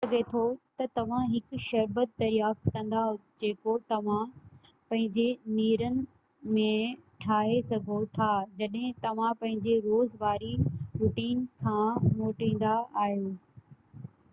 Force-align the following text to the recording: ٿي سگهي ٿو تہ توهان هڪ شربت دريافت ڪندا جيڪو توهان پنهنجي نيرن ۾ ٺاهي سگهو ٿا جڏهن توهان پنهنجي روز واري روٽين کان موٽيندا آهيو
ٿي 0.03 0.07
سگهي 0.07 0.21
ٿو 0.33 0.43
تہ 0.77 0.85
توهان 0.99 1.25
هڪ 1.33 1.47
شربت 1.67 2.09
دريافت 2.23 2.65
ڪندا 2.77 3.01
جيڪو 3.43 3.73
توهان 3.93 4.25
پنهنجي 4.87 5.27
نيرن 5.59 5.99
۾ 6.57 6.65
ٺاهي 7.27 7.61
سگهو 7.69 7.99
ٿا 8.17 8.31
جڏهن 8.63 8.97
توهان 9.05 9.37
پنهنجي 9.43 9.77
روز 9.87 10.17
واري 10.25 10.53
روٽين 11.03 11.47
کان 11.67 11.87
موٽيندا 12.23 12.73
آهيو 13.05 13.31